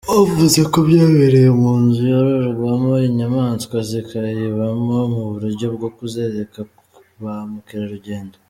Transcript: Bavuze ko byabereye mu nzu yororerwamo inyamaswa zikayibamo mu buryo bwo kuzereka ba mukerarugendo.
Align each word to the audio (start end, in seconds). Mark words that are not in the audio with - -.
Bavuze 0.09 0.59
ko 0.71 0.77
byabereye 0.87 1.49
mu 1.61 1.71
nzu 1.83 2.01
yororerwamo 2.11 2.91
inyamaswa 3.07 3.77
zikayibamo 3.89 4.97
mu 5.13 5.23
buryo 5.31 5.65
bwo 5.75 5.89
kuzereka 5.97 6.59
ba 7.23 7.35
mukerarugendo. 7.51 8.35